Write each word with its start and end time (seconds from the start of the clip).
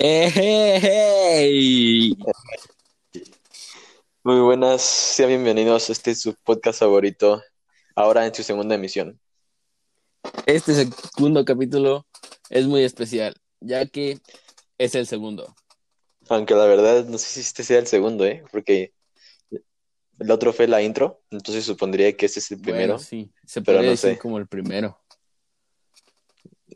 ¡Ey! 0.00 1.66
Muy 4.22 4.38
buenas, 4.38 4.80
sean 4.80 5.28
bienvenidos. 5.30 5.90
Este 5.90 6.12
es 6.12 6.20
su 6.20 6.36
podcast 6.36 6.78
favorito, 6.78 7.42
ahora 7.96 8.24
en 8.24 8.32
su 8.32 8.44
segunda 8.44 8.76
emisión. 8.76 9.18
Este 10.46 10.72
segundo 10.72 11.44
capítulo 11.44 12.06
es 12.48 12.68
muy 12.68 12.84
especial, 12.84 13.34
ya 13.58 13.86
que 13.86 14.20
es 14.78 14.94
el 14.94 15.08
segundo. 15.08 15.56
Aunque 16.28 16.54
la 16.54 16.66
verdad 16.66 17.04
no 17.06 17.18
sé 17.18 17.26
si 17.26 17.40
este 17.40 17.64
sea 17.64 17.80
el 17.80 17.88
segundo, 17.88 18.24
¿eh? 18.24 18.44
Porque 18.52 18.92
el 19.50 20.30
otro 20.30 20.52
fue 20.52 20.68
la 20.68 20.80
intro, 20.80 21.22
entonces 21.32 21.64
supondría 21.64 22.16
que 22.16 22.26
este 22.26 22.38
es 22.38 22.48
el 22.52 22.60
primero. 22.60 22.94
Bueno, 22.94 22.98
sí, 23.00 23.32
se 23.44 23.62
pero 23.62 23.82
no 23.82 23.90
decir 23.90 24.12
sé. 24.12 24.18
como 24.18 24.38
el 24.38 24.46
primero. 24.46 25.00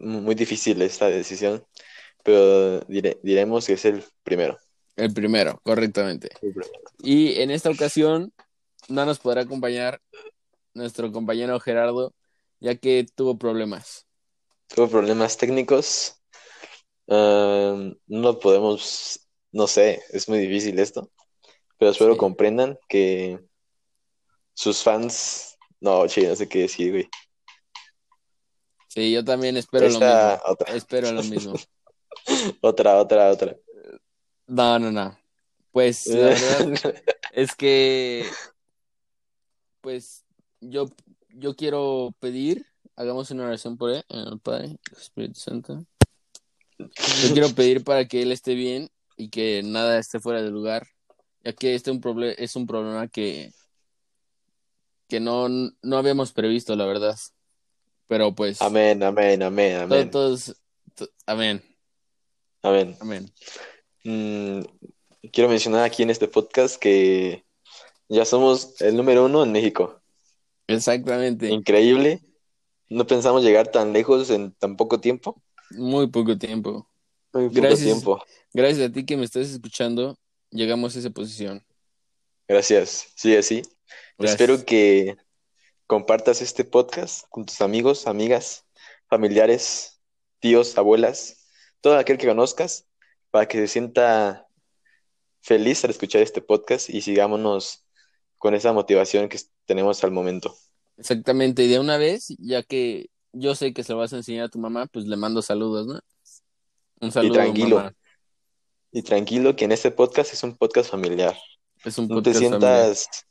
Muy 0.01 0.35
difícil 0.35 0.83
esta 0.83 1.07
decisión, 1.07 1.65
pero 2.23 2.81
dire- 2.89 3.19
diremos 3.23 3.67
que 3.67 3.75
es 3.75 3.85
el 3.85 4.05
primero. 4.23 4.59
El 4.97 5.13
primero, 5.13 5.61
correctamente. 5.65 6.29
Y 7.03 7.41
en 7.41 7.51
esta 7.51 7.71
ocasión 7.71 8.33
no 8.89 9.05
nos 9.07 9.19
podrá 9.19 9.43
acompañar 9.43 10.01
nuestro 10.75 11.11
compañero 11.13 11.59
Gerardo, 11.61 12.15
ya 12.61 12.75
que 12.77 13.07
tuvo 13.15 13.39
problemas. 13.39 14.07
Tuvo 14.69 14.89
problemas 14.89 15.37
técnicos. 15.37 16.19
no 17.07 18.39
podemos, 18.41 19.21
no 19.51 19.67
sé, 19.67 20.03
es 20.11 20.29
muy 20.29 20.39
difícil 20.39 20.79
esto, 20.79 21.11
pero 21.79 21.91
espero 21.91 22.13
Sí. 22.15 22.19
comprendan 22.19 22.79
que 22.89 23.39
sus 24.55 24.83
fans, 24.83 25.57
no, 25.81 26.07
che, 26.07 26.27
no 26.29 26.37
sé 26.37 26.49
qué 26.49 26.61
decir, 26.61 26.93
güey. 26.93 27.09
Sí, 28.89 29.11
yo 29.13 29.25
también 29.25 29.57
espero 29.57 29.87
lo 29.89 29.93
mismo. 29.99 30.41
otra, 30.47 30.75
Espero 30.75 31.13
lo 31.13 31.23
mismo. 31.23 31.55
otra, 32.61 32.99
otra, 33.01 33.31
otra. 33.31 33.57
No, 34.47 34.79
no, 34.79 34.91
no. 34.91 35.17
Pues 35.71 36.07
la 36.09 36.29
verdad 36.29 36.75
es 37.33 37.55
que, 37.55 38.27
pues 39.81 40.25
yo, 40.61 40.87
yo 41.31 41.57
quiero 41.57 42.15
pedir, 42.21 42.67
hagamos 42.97 43.31
una 43.31 43.45
oración 43.45 43.77
por 43.77 43.91
él, 43.91 44.05
en 44.09 44.29
el 44.29 44.41
Padre, 44.41 44.67
el 44.91 44.99
Espíritu 44.99 45.41
Santo. 45.41 45.85
Yo 46.79 47.33
quiero 47.33 47.49
pedir 47.51 47.85
para 47.85 48.07
que 48.07 48.23
él 48.23 48.33
esté 48.33 48.55
bien 48.55 48.91
y 49.17 49.31
que 49.31 49.63
nada 49.65 49.99
esté 49.99 50.21
fuera 50.21 50.43
de 50.43 50.51
lugar, 50.51 50.87
ya 51.43 51.53
que 51.53 51.75
este 51.75 51.91
un 51.91 52.01
es 52.37 52.57
un 52.57 52.67
problema 52.67 53.09
que, 53.09 53.51
que 55.09 55.21
no, 55.21 55.49
no 55.49 55.97
habíamos 55.97 56.33
previsto, 56.33 56.77
la 56.77 56.87
verdad. 56.87 57.17
Pero 58.09 58.35
pues, 58.35 58.61
Amén, 58.61 59.03
amén, 59.03 59.43
amén, 59.43 59.77
amén. 59.77 60.11
todos, 60.11 60.55
to- 60.95 61.09
amén, 61.27 61.63
Amén. 62.63 62.97
amén. 63.01 63.33
Mm, 64.05 64.61
quiero 65.33 65.49
mencionar 65.51 65.85
aquí 65.85 66.03
en 66.03 66.11
este 66.11 66.29
podcast 66.29 66.77
que 66.77 67.45
ya 68.09 68.25
somos 68.25 68.81
el 68.81 68.97
número 68.97 69.25
uno 69.25 69.43
en 69.43 69.53
México. 69.53 70.01
Exactamente, 70.67 71.49
Increíble. 71.49 72.21
No 72.89 73.07
pensamos 73.07 73.43
llegar 73.43 73.69
tan 73.69 73.93
lejos 73.93 74.29
en 74.31 74.53
tan 74.53 74.77
poco 74.77 75.01
tiempo. 75.01 75.41
muy 75.71 76.07
poco 76.09 76.37
tiempo. 76.37 76.87
Muy 77.33 77.49
poco 77.49 77.61
Gracias. 77.61 77.85
tiempo. 77.85 78.23
Gracias 78.53 78.91
a 78.91 78.93
ti 78.93 79.07
que 79.07 79.17
me 79.17 79.25
estás 79.25 79.49
escuchando, 79.49 80.19
llegamos 80.51 80.95
a 80.95 80.99
esa 80.99 81.11
posición. 81.11 81.65
Gracias. 82.47 83.09
Sí, 83.17 83.35
así. 83.35 83.63
Espero 84.19 84.65
que 84.65 85.17
compartas 85.87 86.43
este 86.43 86.65
podcast 86.65 87.27
con 87.31 87.47
tus 87.47 87.61
amigos, 87.61 88.07
amigas, 88.07 88.67
familiares, 89.09 90.01
tíos, 90.39 90.77
abuelas, 90.77 91.42
todo 91.83 91.99
aquel 91.99 92.17
que 92.17 92.27
conozcas, 92.27 92.87
para 93.31 93.47
que 93.47 93.59
se 93.59 93.69
sienta 93.69 94.49
feliz 95.43 95.85
al 95.85 95.91
escuchar 95.91 96.23
este 96.23 96.41
podcast 96.41 96.89
y 96.89 97.03
sigámonos 97.03 97.85
con 98.39 98.55
esa 98.55 98.73
motivación 98.73 99.29
que 99.29 99.39
tenemos 99.67 100.03
al 100.05 100.13
momento. 100.13 100.57
Exactamente, 100.97 101.65
y 101.65 101.69
de 101.69 101.79
una 101.79 101.99
vez, 101.99 102.35
ya 102.39 102.63
que 102.63 103.11
yo 103.33 103.55
sé 103.55 103.75
que 103.75 103.83
se 103.85 103.93
lo 103.93 103.99
vas 103.99 104.13
a 104.13 104.17
enseñar 104.17 104.45
a 104.47 104.49
tu 104.49 104.59
mamá, 104.59 104.87
pues 104.87 105.07
le 105.07 105.17
mando 105.17 105.43
saludos, 105.43 105.87
¿no? 105.87 106.01
Un 107.01 107.13
saludo, 107.13 107.35
tranquilo. 107.35 107.77
mamá. 107.77 107.95
Y 108.93 109.03
tranquilo 109.03 109.57
que 109.57 109.65
en 109.65 109.73
este 109.73 109.91
podcast 109.91 110.33
es 110.33 110.43
un 110.43 110.57
podcast 110.57 110.91
familiar. 110.91 111.37
Es 111.85 111.99
un 111.99 112.09
No 112.09 112.23
te 112.23 112.33
familiar. 112.33 112.51
sientas 112.61 113.27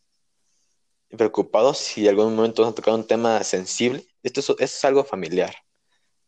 preocupado 1.09 1.73
si 1.73 2.07
algún 2.07 2.35
momento 2.35 2.63
vas 2.63 2.71
a 2.71 2.75
tocar 2.75 2.93
un 2.93 3.05
tema 3.05 3.43
sensible. 3.43 4.05
Esto 4.23 4.39
es, 4.39 4.49
esto 4.49 4.63
es 4.63 4.85
algo 4.85 5.03
familiar. 5.03 5.53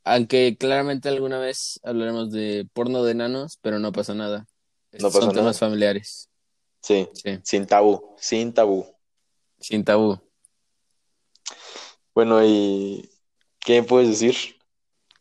Aunque 0.04 0.58
claramente 0.58 1.08
alguna 1.10 1.40
vez 1.40 1.80
hablaremos 1.84 2.32
de 2.32 2.68
porno 2.74 3.04
de 3.04 3.14
enanos, 3.14 3.58
pero 3.62 3.80
no 3.80 3.92
pasa 3.92 4.14
nada. 4.14 4.48
No 5.00 5.10
Son 5.10 5.34
temas 5.34 5.60
familiares. 5.60 6.30
Sí, 6.82 7.08
Sí, 7.14 7.40
sin 7.44 7.66
tabú, 7.66 8.14
sin 8.18 8.54
tabú. 8.54 8.86
sin 9.60 9.86
tabú. 9.86 10.20
Bueno, 12.14 12.46
¿y 12.46 13.10
qué 13.60 13.82
me 13.82 13.88
puedes 13.88 14.10
decir? 14.10 14.36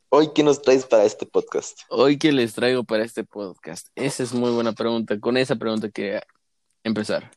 Hoy, 0.08 0.32
¿qué 0.34 0.42
nos 0.42 0.60
traes 0.60 0.84
para 0.84 1.04
este 1.04 1.24
podcast? 1.24 1.78
Hoy 1.88 2.18
que 2.18 2.32
les 2.32 2.52
traigo 2.52 2.84
para 2.84 3.04
este 3.04 3.24
podcast, 3.24 3.86
esa 3.94 4.24
es 4.24 4.34
muy 4.34 4.50
buena 4.50 4.72
pregunta. 4.72 5.18
Con 5.20 5.36
esa 5.36 5.56
pregunta 5.56 5.88
quería 5.90 6.26
empezar. 6.82 7.30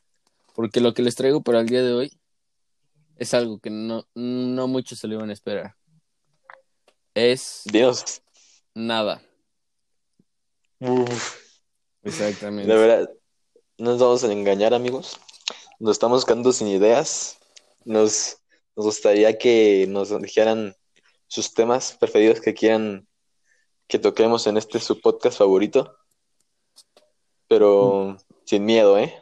Porque 0.54 0.80
lo 0.80 0.92
que 0.92 1.02
les 1.02 1.14
traigo 1.14 1.42
para 1.42 1.60
el 1.60 1.68
día 1.68 1.82
de 1.82 1.92
hoy 1.92 2.20
es 3.16 3.32
algo 3.32 3.60
que 3.60 3.70
no, 3.70 4.04
no 4.14 4.66
muchos 4.66 4.98
se 4.98 5.06
lo 5.06 5.14
iban 5.14 5.30
a 5.30 5.32
esperar. 5.32 5.75
Es 7.16 7.62
Dios, 7.64 8.20
nada. 8.74 9.22
uf, 10.80 11.34
Exactamente. 12.02 12.70
de 12.70 12.78
verdad, 12.78 13.10
no 13.78 13.92
nos 13.92 14.00
vamos 14.00 14.22
a 14.24 14.30
engañar, 14.30 14.74
amigos. 14.74 15.18
Nos 15.78 15.92
estamos 15.92 16.26
quedando 16.26 16.52
sin 16.52 16.68
ideas. 16.68 17.38
Nos, 17.86 18.36
nos 18.76 18.84
gustaría 18.84 19.38
que 19.38 19.86
nos 19.88 20.10
dijeran 20.20 20.76
sus 21.26 21.54
temas 21.54 21.96
preferidos 21.98 22.42
que 22.42 22.52
quieran 22.52 23.08
que 23.88 23.98
toquemos 23.98 24.46
en 24.46 24.58
este 24.58 24.78
su 24.78 25.00
podcast 25.00 25.38
favorito. 25.38 25.96
Pero 27.48 28.18
sin 28.44 28.66
miedo, 28.66 28.98
¿eh? 28.98 29.14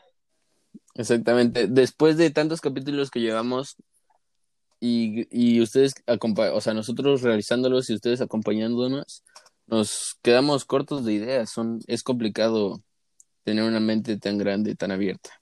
Exactamente. 0.95 1.69
Después 1.69 2.17
de 2.17 2.31
tantos 2.31 2.61
capítulos 2.61 3.13
que 3.13 3.21
llevamos 3.21 3.77
y, 4.87 5.27
y 5.31 5.63
ustedes, 5.63 5.95
o 6.07 6.61
sea, 6.61 6.75
nosotros 6.75 7.23
realizándolos 7.23 7.89
y 7.89 7.95
ustedes 7.95 8.21
acompañándonos, 8.21 9.25
nos 9.67 10.19
quedamos 10.21 10.67
cortos 10.67 11.07
de 11.07 11.15
ideas. 11.15 11.49
Son, 11.49 11.81
es 11.87 12.03
complicado 12.03 12.83
tener 13.45 13.65
una 13.65 13.81
mente 13.81 14.19
tan 14.19 14.37
grande, 14.37 14.75
tan 14.75 14.93
abierta. 14.93 15.41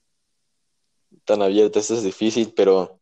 Tan 1.25 1.41
abierta, 1.41 1.79
esto 1.79 1.93
es 1.95 2.03
difícil, 2.03 2.53
pero 2.55 3.01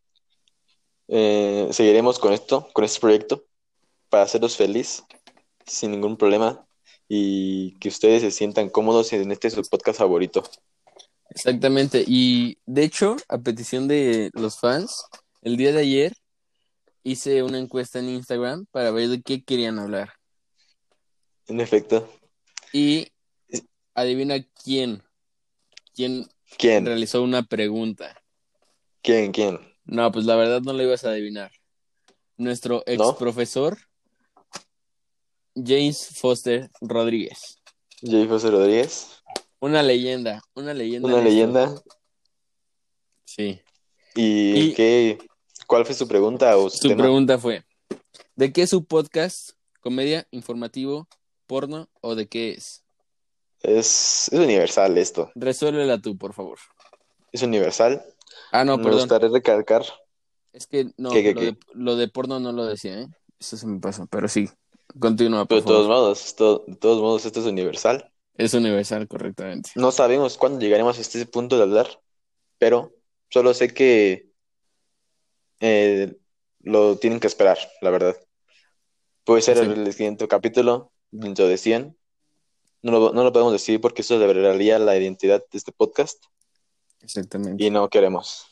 eh, 1.07 1.67
seguiremos 1.69 2.17
con 2.17 2.33
esto, 2.33 2.67
con 2.73 2.85
este 2.85 2.99
proyecto, 2.99 3.45
para 4.09 4.23
hacerlos 4.23 4.57
feliz, 4.57 5.03
sin 5.67 5.91
ningún 5.91 6.17
problema, 6.17 6.65
y 7.07 7.77
que 7.77 7.89
ustedes 7.89 8.23
se 8.23 8.31
sientan 8.31 8.69
cómodos 8.69 9.13
en 9.13 9.31
este 9.31 9.51
su 9.51 9.61
podcast 9.61 9.99
favorito. 9.99 10.41
Exactamente. 11.29 12.03
Y 12.07 12.57
de 12.65 12.83
hecho, 12.83 13.15
a 13.29 13.37
petición 13.37 13.87
de 13.87 14.31
los 14.33 14.59
fans, 14.59 15.05
el 15.43 15.55
día 15.55 15.71
de 15.71 15.81
ayer 15.81 16.13
hice 17.03 17.43
una 17.43 17.57
encuesta 17.59 17.99
en 17.99 18.09
Instagram 18.09 18.65
para 18.71 18.91
ver 18.91 19.09
de 19.09 19.21
qué 19.21 19.43
querían 19.43 19.79
hablar. 19.79 20.13
En 21.47 21.59
efecto. 21.59 22.09
Y 22.73 23.07
adivina 23.93 24.35
quién. 24.63 25.03
¿Quién 25.93 26.27
¿Quién? 26.57 26.85
realizó 26.85 27.21
una 27.23 27.43
pregunta? 27.43 28.21
¿Quién? 29.01 29.31
¿Quién? 29.31 29.59
No, 29.83 30.11
pues 30.11 30.25
la 30.25 30.35
verdad 30.35 30.61
no 30.61 30.73
lo 30.73 30.83
ibas 30.83 31.03
a 31.03 31.09
adivinar. 31.09 31.51
Nuestro 32.37 32.83
ex 32.85 32.97
¿No? 32.97 33.17
profesor, 33.17 33.77
James 35.55 36.07
Foster 36.19 36.69
Rodríguez. 36.79 37.57
J. 38.01 38.25
José 38.27 38.49
Rodríguez, 38.49 39.21
Una 39.59 39.83
leyenda, 39.83 40.41
una 40.55 40.73
leyenda. 40.73 41.07
una 41.07 41.21
leyenda. 41.21 41.75
Sí. 43.25 43.61
¿Y, 44.15 44.59
Y- 44.69 44.73
qué? 44.73 45.17
¿Cuál 45.71 45.85
fue 45.85 45.95
su 45.95 46.05
pregunta 46.05 46.57
o 46.57 46.69
su 46.69 46.97
pregunta 46.97 47.39
fue, 47.39 47.63
¿de 48.35 48.51
qué 48.51 48.63
es 48.63 48.69
su 48.71 48.83
podcast? 48.83 49.51
¿Comedia, 49.79 50.27
informativo, 50.31 51.07
porno 51.47 51.87
o 52.01 52.13
de 52.13 52.27
qué 52.27 52.51
es? 52.51 52.83
Es, 53.61 54.27
es 54.33 54.37
universal 54.37 54.97
esto, 54.97 55.31
Resuélvela 55.33 55.97
tú, 55.97 56.17
por 56.17 56.33
favor. 56.33 56.59
es 57.31 57.41
universal. 57.41 58.03
Ah, 58.51 58.65
no, 58.65 58.75
Me 58.75 58.83
perdón. 58.83 58.99
gustaría 58.99 59.29
recalcar. 59.29 59.85
Es 60.51 60.67
que 60.67 60.91
no, 60.97 61.11
¿Qué, 61.11 61.23
qué, 61.23 61.33
lo, 61.33 61.39
qué? 61.39 61.45
De, 61.45 61.57
lo 61.73 61.95
de 61.95 62.09
porno 62.09 62.41
no 62.41 62.51
lo 62.51 62.65
decía, 62.65 62.99
¿eh? 62.99 63.07
Eso 63.39 63.55
se 63.55 63.65
me 63.65 63.79
pasó, 63.79 64.05
pero 64.07 64.27
sí. 64.27 64.49
Continúa, 64.99 65.45
por 65.45 65.47
Pero 65.47 65.61
de 65.61 65.67
todos 65.67 65.87
modos, 65.87 66.35
de 66.67 66.75
todos 66.75 67.01
modos, 67.01 67.25
esto 67.25 67.39
es 67.39 67.45
universal. 67.45 68.11
Es 68.35 68.53
universal, 68.53 69.07
correctamente. 69.07 69.69
No 69.75 69.93
sabemos 69.93 70.37
cuándo 70.37 70.59
llegaremos 70.59 70.97
a 70.97 71.01
este 71.01 71.25
punto 71.25 71.55
de 71.55 71.63
hablar, 71.63 71.87
pero 72.57 72.91
solo 73.29 73.53
sé 73.53 73.73
que 73.73 74.30
eh, 75.61 76.17
lo 76.59 76.97
tienen 76.97 77.19
que 77.19 77.27
esperar, 77.27 77.57
la 77.81 77.89
verdad. 77.89 78.15
Puede 79.23 79.41
ser 79.41 79.57
Sí. 79.57 79.63
el 79.63 79.93
siguiente 79.93 80.27
capítulo, 80.27 80.91
dentro 81.11 81.47
de 81.47 81.57
100, 81.57 81.97
no 82.81 82.91
lo, 82.91 83.13
no 83.13 83.23
lo 83.23 83.31
podemos 83.31 83.53
decir 83.53 83.79
porque 83.79 84.01
eso 84.01 84.17
revelaría 84.19 84.79
la 84.79 84.97
identidad 84.97 85.43
de 85.51 85.57
este 85.57 85.71
podcast 85.71 86.23
Exactamente. 87.01 87.63
y 87.63 87.69
no 87.69 87.89
queremos. 87.89 88.45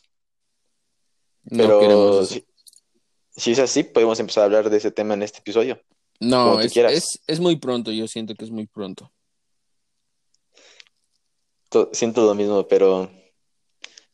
No 1.44 1.58
Pero 1.64 1.80
queremos 1.80 2.30
si, 2.30 2.46
si 3.36 3.52
es 3.52 3.60
así, 3.60 3.84
podemos 3.84 4.20
empezar 4.20 4.44
a 4.44 4.46
hablar 4.46 4.70
de 4.70 4.78
ese 4.78 4.92
tema 4.92 5.16
en 5.16 5.24
este 5.24 5.40
episodio. 5.40 5.82
No, 6.20 6.60
es, 6.60 6.76
es, 6.76 7.22
es 7.26 7.40
muy 7.40 7.56
pronto, 7.56 7.92
yo 7.92 8.08
siento 8.08 8.36
que 8.36 8.44
es 8.46 8.52
muy 8.52 8.68
pronto. 8.68 9.12
To- 11.70 11.90
siento 11.94 12.26
lo 12.26 12.36
mismo, 12.36 12.68
pero 12.68 13.10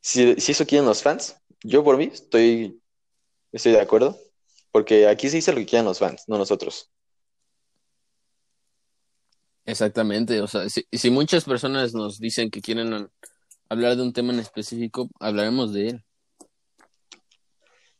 si, 0.01 0.35
si 0.39 0.51
eso 0.51 0.65
quieren 0.65 0.85
los 0.85 1.01
fans, 1.01 1.35
yo 1.63 1.83
por 1.83 1.97
mí 1.97 2.09
estoy, 2.13 2.81
estoy 3.55 3.71
de 3.71 3.81
acuerdo, 3.81 4.17
porque 4.71 5.07
aquí 5.07 5.29
se 5.29 5.37
dice 5.37 5.51
lo 5.51 5.59
que 5.59 5.65
quieran 5.65 5.85
los 5.85 5.99
fans, 5.99 6.23
no 6.27 6.37
nosotros. 6.37 6.91
Exactamente, 9.65 10.41
o 10.41 10.47
sea, 10.47 10.69
si, 10.69 10.85
si 10.91 11.09
muchas 11.09 11.45
personas 11.45 11.93
nos 11.93 12.19
dicen 12.19 12.51
que 12.51 12.61
quieren 12.61 13.09
hablar 13.69 13.95
de 13.95 14.03
un 14.03 14.13
tema 14.13 14.33
en 14.33 14.39
específico, 14.39 15.09
hablaremos 15.19 15.73
de 15.73 15.89
él. 15.89 16.05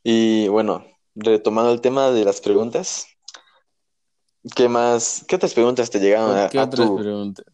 Y 0.03 0.47
bueno, 0.49 0.85
retomando 1.15 1.71
el 1.73 1.81
tema 1.81 2.11
de 2.11 2.25
las 2.25 2.41
preguntas, 2.41 3.07
¿qué 4.55 4.69
más, 4.69 5.25
qué 5.27 5.37
otras 5.37 5.53
preguntas 5.53 5.89
te 5.89 5.99
llegaron 5.99 6.37
a, 6.37 6.49
¿Qué 6.49 6.59
a 6.59 6.65
otras 6.65 6.87
tu, 6.87 6.97
preguntas? 6.97 7.45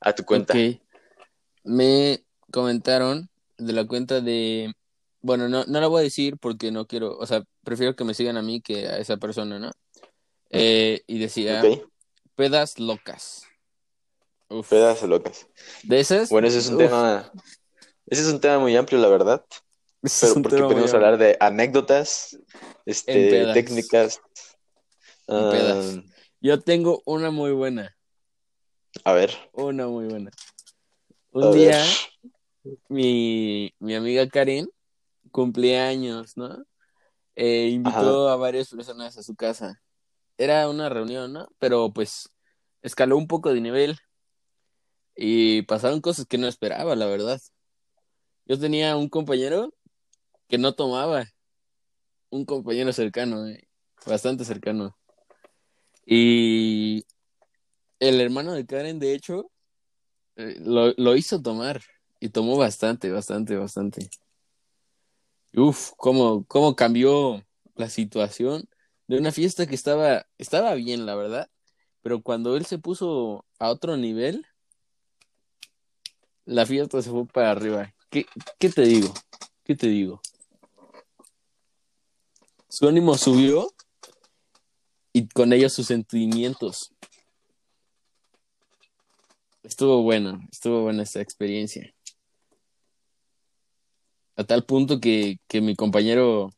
a 0.00 0.12
tu 0.12 0.24
cuenta? 0.24 0.54
Ok. 0.54 0.80
Me 1.64 2.24
comentaron 2.50 3.30
de 3.58 3.72
la 3.72 3.86
cuenta 3.86 4.20
de... 4.20 4.74
Bueno, 5.22 5.48
no, 5.48 5.64
no 5.64 5.80
la 5.80 5.86
voy 5.86 6.00
a 6.00 6.04
decir 6.04 6.36
porque 6.38 6.72
no 6.72 6.86
quiero, 6.86 7.16
o 7.16 7.26
sea, 7.26 7.44
prefiero 7.62 7.94
que 7.94 8.04
me 8.04 8.12
sigan 8.14 8.36
a 8.36 8.42
mí 8.42 8.60
que 8.60 8.88
a 8.88 8.98
esa 8.98 9.16
persona, 9.16 9.58
¿no? 9.58 9.70
Eh, 10.50 11.02
y 11.06 11.18
decía, 11.18 11.62
pedas 12.34 12.78
locas. 12.78 13.46
Uf. 14.48 14.68
pedazos 14.68 15.08
locas. 15.08 15.48
De 15.84 16.00
esas. 16.00 16.28
Bueno, 16.28 16.48
ese 16.48 16.58
es 16.58 16.68
un 16.68 16.74
uf, 16.74 16.82
tema, 16.82 17.32
ese 18.06 18.22
es 18.22 18.28
un 18.28 18.40
tema 18.40 18.58
muy 18.58 18.76
amplio, 18.76 19.00
la 19.00 19.08
verdad, 19.08 19.44
ese 20.02 20.26
pero 20.34 20.42
porque 20.42 20.62
podemos 20.62 20.92
hablar 20.92 21.16
de 21.16 21.36
anécdotas, 21.40 22.38
este, 22.84 23.30
pedas. 23.30 23.54
técnicas. 23.54 24.20
En 25.26 25.50
pedas. 25.50 25.96
ah, 25.96 26.02
Yo 26.40 26.60
tengo 26.60 27.00
una 27.06 27.30
muy 27.30 27.52
buena, 27.52 27.96
a 29.04 29.12
ver, 29.14 29.32
una 29.52 29.86
muy 29.86 30.06
buena. 30.06 30.30
Un 31.30 31.52
día, 31.52 31.82
mi, 32.88 33.72
mi 33.78 33.94
amiga 33.94 34.28
Karen 34.28 34.68
cumplía 35.32 35.88
años, 35.88 36.36
¿no? 36.36 36.64
Eh, 37.34 37.68
invitó 37.68 38.28
a 38.28 38.36
varias 38.36 38.68
personas 38.68 39.16
a 39.18 39.22
su 39.22 39.34
casa. 39.34 39.82
Era 40.38 40.68
una 40.68 40.88
reunión, 40.88 41.32
¿no? 41.32 41.48
Pero 41.58 41.92
pues 41.92 42.28
escaló 42.82 43.16
un 43.16 43.26
poco 43.26 43.52
de 43.52 43.60
nivel 43.60 43.98
y 45.16 45.62
pasaron 45.62 46.00
cosas 46.00 46.26
que 46.26 46.38
no 46.38 46.46
esperaba, 46.46 46.94
la 46.94 47.06
verdad. 47.06 47.40
Yo 48.46 48.58
tenía 48.58 48.96
un 48.96 49.08
compañero 49.08 49.74
que 50.48 50.58
no 50.58 50.74
tomaba, 50.74 51.24
un 52.30 52.44
compañero 52.44 52.92
cercano, 52.92 53.46
eh, 53.46 53.68
bastante 54.06 54.44
cercano. 54.44 54.96
Y 56.04 57.06
el 58.00 58.20
hermano 58.20 58.52
de 58.52 58.66
Karen, 58.66 58.98
de 58.98 59.14
hecho, 59.14 59.50
eh, 60.36 60.56
lo, 60.60 60.92
lo 60.96 61.16
hizo 61.16 61.40
tomar 61.40 61.82
y 62.20 62.30
tomó 62.30 62.56
bastante, 62.56 63.10
bastante, 63.10 63.56
bastante. 63.56 64.10
Uf, 65.54 65.92
cómo, 65.96 66.44
cómo 66.46 66.74
cambió 66.76 67.44
la 67.74 67.90
situación 67.90 68.68
de 69.06 69.18
una 69.18 69.32
fiesta 69.32 69.66
que 69.66 69.74
estaba, 69.74 70.26
estaba 70.38 70.74
bien, 70.74 71.04
la 71.04 71.14
verdad, 71.14 71.50
pero 72.00 72.22
cuando 72.22 72.56
él 72.56 72.64
se 72.64 72.78
puso 72.78 73.44
a 73.58 73.70
otro 73.70 73.96
nivel, 73.96 74.46
la 76.46 76.64
fiesta 76.64 77.02
se 77.02 77.10
fue 77.10 77.26
para 77.26 77.50
arriba. 77.50 77.94
¿Qué, 78.10 78.26
qué 78.58 78.70
te 78.70 78.82
digo? 78.82 79.12
¿Qué 79.64 79.76
te 79.76 79.88
digo? 79.88 80.22
Su 82.68 82.88
ánimo 82.88 83.18
subió 83.18 83.70
y 85.12 85.28
con 85.28 85.52
ello 85.52 85.68
sus 85.68 85.86
sentimientos. 85.86 86.94
Estuvo 89.62 90.02
bueno, 90.02 90.40
estuvo 90.50 90.82
buena 90.82 91.02
esta 91.02 91.20
experiencia. 91.20 91.94
A 94.36 94.44
tal 94.44 94.64
punto 94.64 95.00
que, 95.00 95.38
que 95.48 95.60
mi 95.60 95.76
compañero, 95.76 96.50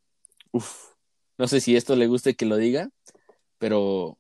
uf, 0.53 0.95
no 1.39 1.49
sé 1.49 1.61
si 1.63 1.77
esto 1.77 1.97
le 1.97 2.07
guste 2.09 2.37
que 2.37 2.47
lo 2.47 2.57
diga, 2.59 2.91
pero 3.59 4.19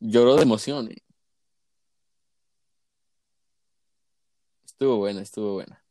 lloró 0.00 0.36
de 0.36 0.42
emoción. 0.42 0.88
eh. 0.90 0.98
Estuvo 4.64 4.96
buena, 4.98 5.22
estuvo 5.22 5.54
buena. 5.54 5.82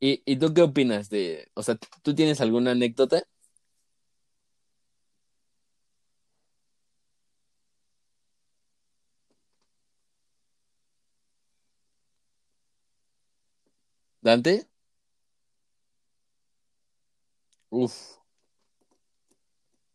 ¿Y, 0.00 0.22
¿Y 0.26 0.38
tú 0.38 0.54
qué 0.54 0.62
opinas 0.62 1.10
de, 1.10 1.50
o 1.54 1.62
sea, 1.64 1.76
tú 2.02 2.14
tienes 2.14 2.40
alguna 2.40 2.72
anécdota? 2.72 3.24
Dante? 14.22 14.68
Uf. 17.70 18.18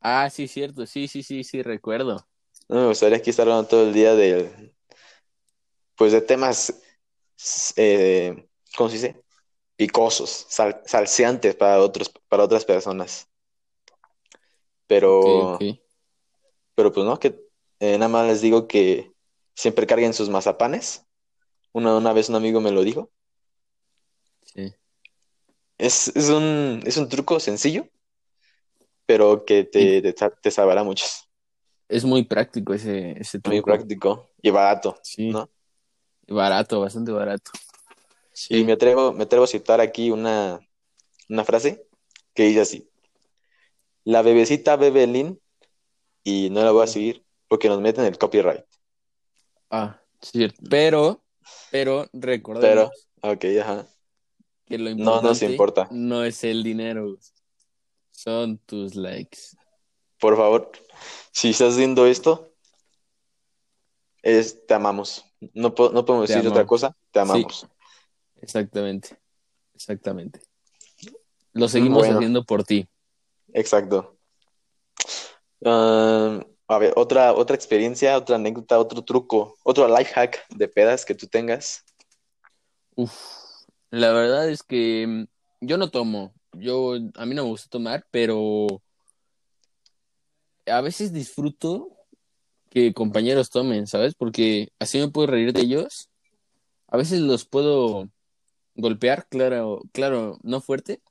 Ah, 0.01 0.29
sí, 0.29 0.47
cierto, 0.47 0.85
sí, 0.85 1.07
sí, 1.07 1.23
sí, 1.23 1.43
sí, 1.43 1.61
recuerdo. 1.63 2.27
No 2.67 2.75
me 2.81 2.87
gustaría 2.87 3.17
aquí 3.19 3.29
estar 3.29 3.47
hablando 3.47 3.69
todo 3.69 3.87
el 3.87 3.93
día 3.93 4.15
de, 4.15 4.73
pues 5.95 6.11
de 6.11 6.21
temas, 6.21 6.73
eh, 7.77 8.47
¿cómo 8.77 8.89
se 8.89 8.95
dice? 8.97 9.23
Picosos, 9.77 10.47
sal- 10.49 10.81
salseantes 10.85 11.55
para 11.55 11.79
otros, 11.81 12.09
para 12.29 12.43
otras 12.45 12.65
personas. 12.65 13.29
Pero, 14.87 15.59
pero 16.75 16.91
pues 16.91 17.05
no, 17.05 17.19
que 17.19 17.39
eh, 17.79 17.97
nada 17.97 18.09
más 18.09 18.27
les 18.27 18.41
digo 18.41 18.67
que 18.67 19.11
siempre 19.55 19.87
carguen 19.87 20.13
sus 20.13 20.29
mazapanes. 20.29 21.05
Una, 21.73 21.97
una 21.97 22.13
vez 22.13 22.29
un 22.29 22.35
amigo 22.35 22.61
me 22.61 22.71
lo 22.71 22.83
dijo. 22.83 23.11
Sí. 24.45 24.73
Es, 25.77 26.09
es 26.15 26.29
un, 26.29 26.81
es 26.85 26.97
un 26.97 27.09
truco 27.09 27.39
sencillo, 27.39 27.87
pero 29.05 29.45
que 29.45 29.63
te, 29.63 30.01
te, 30.01 30.13
te 30.13 30.51
salvará 30.51 30.83
mucho. 30.83 31.05
Es 31.87 32.05
muy 32.05 32.23
práctico 32.23 32.73
ese, 32.73 33.19
ese 33.19 33.39
Muy 33.45 33.61
truco. 33.61 33.71
práctico 33.71 34.29
y 34.41 34.49
barato, 34.49 34.97
Sí. 35.03 35.29
¿no? 35.29 35.49
Y 36.25 36.33
Barato, 36.33 36.79
bastante 36.79 37.11
barato. 37.11 37.51
Y 38.49 38.63
me 38.63 38.73
atrevo, 38.73 39.11
me 39.13 39.23
atrevo 39.23 39.43
a 39.43 39.47
citar 39.47 39.81
aquí 39.81 40.09
una, 40.09 40.59
una 41.29 41.43
frase 41.43 41.85
que 42.33 42.43
dice 42.43 42.61
así. 42.61 42.89
La 44.05 44.21
bebecita 44.21 44.77
bebe 44.77 45.07
lean 45.07 45.39
y 46.23 46.49
no 46.51 46.63
la 46.63 46.71
voy 46.71 46.83
a 46.83 46.87
seguir 46.87 47.25
porque 47.47 47.69
nos 47.69 47.81
meten 47.81 48.05
el 48.05 48.17
copyright. 48.17 48.65
Ah, 49.69 49.99
cierto. 50.21 50.61
Pero, 50.69 51.23
pero 51.71 52.09
Pero, 52.11 52.11
recordemos 52.13 53.07
ok, 53.21 53.45
ajá. 53.61 53.87
Que 54.65 54.77
lo 54.77 54.93
No 54.95 55.21
nos 55.21 55.41
importa. 55.41 55.87
no 55.91 56.23
es 56.23 56.43
el 56.43 56.63
dinero, 56.63 57.17
son 58.11 58.57
tus 58.59 58.95
likes. 58.95 59.39
Por 60.19 60.37
favor, 60.37 60.71
si 61.31 61.49
estás 61.49 61.75
viendo 61.77 62.05
esto, 62.05 62.53
es, 64.21 64.65
te 64.65 64.73
amamos. 64.73 65.25
No, 65.53 65.75
po- 65.75 65.89
no 65.89 66.05
podemos 66.05 66.27
Te 66.27 66.35
decir 66.35 66.49
otra 66.49 66.65
cosa, 66.65 66.95
te 67.11 67.19
amamos. 67.19 67.67
Exactamente, 68.41 69.17
exactamente. 69.75 70.39
Lo 71.53 71.67
seguimos 71.67 71.99
Bueno. 71.99 72.15
haciendo 72.17 72.43
por 72.43 72.63
ti. 72.63 72.87
Exacto. 73.53 74.17
Ah, 75.65 76.45
a 76.67 76.77
ver, 76.77 76.93
otra, 76.95 77.33
otra 77.33 77.55
experiencia, 77.55 78.17
otra 78.17 78.37
anécdota, 78.37 78.79
otro 78.79 79.01
truco, 79.03 79.57
otro 79.63 79.87
life 79.87 80.13
hack 80.13 80.45
de 80.49 80.67
pedas 80.67 81.05
que 81.05 81.15
tú 81.15 81.27
tengas. 81.27 81.83
Uf, 82.95 83.13
la 83.93 84.11
verdad 84.11 84.49
es 84.49 84.63
que 84.63 85.05
mm, 85.07 85.25
yo 85.61 85.77
no 85.77 85.91
tomo. 85.91 86.33
Yo, 86.53 86.95
a 87.15 87.25
mí 87.27 87.35
no 87.35 87.43
me 87.43 87.49
gusta 87.49 87.69
tomar, 87.69 88.07
pero 88.09 88.81
a 90.65 90.81
veces 90.81 91.13
disfruto 91.13 91.95
que 92.71 92.91
compañeros 92.93 93.51
tomen, 93.51 93.85
¿sabes? 93.85 94.15
Porque 94.15 94.69
así 94.79 94.97
me 94.97 95.09
puedo 95.09 95.27
reír 95.27 95.53
de 95.53 95.61
ellos. 95.61 96.09
A 96.87 96.97
veces 96.97 97.19
los 97.19 97.45
puedo 97.45 98.09
golpear, 98.73 99.27
claro, 99.27 99.83
claro, 99.91 100.39
no 100.41 100.59
fuerte, 100.59 101.03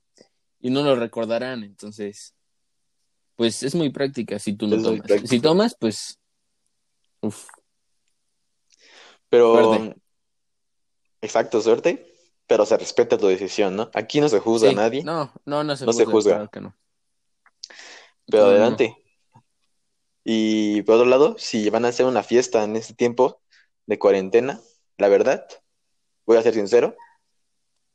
y 0.59 0.69
no 0.69 0.83
lo 0.83 0.97
recordarán. 0.97 1.63
Entonces, 1.63 2.33
pues 3.37 3.63
es 3.63 3.75
muy 3.75 3.91
práctica 3.91 4.39
si 4.39 4.57
tú 4.57 4.67
no 4.67 4.75
Es 4.75 4.83
tomas. 4.83 5.29
Si 5.29 5.39
tomas, 5.39 5.77
pues, 5.79 6.19
uf, 7.21 7.47
Pero, 9.29 9.53
Suerte. 9.53 9.95
exacto, 11.21 11.61
suerte, 11.61 12.12
pero 12.47 12.65
se 12.65 12.77
respeta 12.77 13.17
tu 13.17 13.27
decisión, 13.27 13.75
¿no? 13.75 13.89
Aquí 13.93 14.19
no 14.21 14.29
se 14.29 14.39
juzga 14.39 14.69
sí. 14.69 14.75
a 14.75 14.77
nadie, 14.77 15.03
No, 15.03 15.31
no, 15.45 15.63
no 15.63 15.75
se 15.75 15.85
No 15.85 15.93
se 15.93 16.05
juzga, 16.05 16.11
juzga. 16.11 16.31
claro 16.35 16.49
que 16.51 16.61
no. 16.61 16.75
pero 18.27 18.43
No, 18.43 18.51
no, 18.51 18.57
no. 18.57 18.61
adelante. 18.61 18.97
Y 20.23 20.81
por 20.83 20.95
otro 20.95 21.07
lado, 21.07 21.35
si 21.37 21.69
van 21.69 21.85
a 21.85 21.89
hacer 21.89 22.05
una 22.05 22.23
fiesta 22.23 22.63
en 22.63 22.75
este 22.75 22.93
tiempo, 22.93 23.41
de 23.85 23.99
cuarentena, 23.99 24.61
la 24.97 25.09
verdad, 25.09 25.45
voy 26.25 26.37
a 26.37 26.41
ser 26.41 26.53
sincero, 26.53 26.95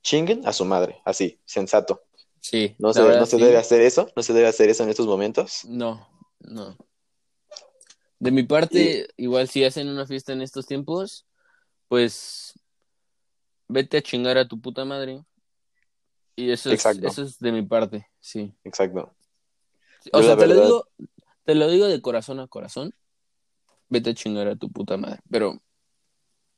chinguen 0.02 0.46
a 0.46 0.52
su 0.52 0.64
madre, 0.64 1.00
así, 1.04 1.40
sensato. 1.46 2.04
Sí. 2.40 2.76
No 2.78 2.92
se, 2.92 3.02
verdad, 3.02 3.20
no 3.20 3.26
se 3.26 3.36
sí. 3.38 3.42
debe 3.42 3.56
hacer 3.56 3.80
eso, 3.80 4.10
no 4.14 4.22
se 4.22 4.32
debe 4.32 4.46
hacer 4.48 4.68
eso 4.68 4.82
en 4.82 4.90
estos 4.90 5.06
momentos. 5.06 5.64
No, 5.64 6.08
no. 6.40 6.76
De 8.18 8.30
mi 8.30 8.42
parte, 8.42 9.08
igual 9.16 9.48
si 9.48 9.64
hacen 9.64 9.88
una 9.88 10.06
fiesta 10.06 10.32
en 10.32 10.42
estos 10.42 10.66
tiempos, 10.66 11.26
pues 11.88 12.52
vete 13.68 13.98
a 13.98 14.02
chingar 14.02 14.38
a 14.38 14.48
tu 14.48 14.60
puta 14.60 14.84
madre. 14.84 15.22
Y 16.34 16.50
eso 16.50 16.70
es, 16.70 16.84
eso 16.84 17.22
es 17.22 17.38
de 17.38 17.52
mi 17.52 17.62
parte, 17.62 18.08
sí. 18.20 18.54
Exacto. 18.64 19.14
O 20.12 20.20
Yo, 20.20 20.26
sea, 20.26 20.36
te 20.36 20.46
lo 20.46 20.54
digo, 20.54 20.88
te 21.44 21.54
lo 21.54 21.68
digo 21.68 21.86
de 21.86 22.00
corazón 22.00 22.40
a 22.40 22.46
corazón. 22.46 22.94
Vete 23.88 24.10
a 24.10 24.14
chingar 24.14 24.46
a 24.48 24.56
tu 24.56 24.70
puta 24.70 24.96
madre. 24.96 25.20
Pero 25.30 25.60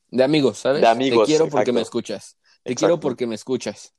de 0.08 0.24
amigos, 0.24 0.58
¿sabes? 0.58 0.82
De 0.82 0.88
amigos, 0.88 1.26
Te 1.26 1.32
quiero 1.32 1.48
porque 1.48 1.72
me 1.72 1.80
escuchas. 1.80 2.36
Te 2.62 2.72
Exacto. 2.72 2.78
quiero 2.78 3.00
porque 3.00 3.26
me 3.26 3.34
escuchas. 3.34 3.94